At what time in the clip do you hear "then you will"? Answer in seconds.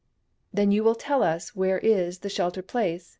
0.51-0.95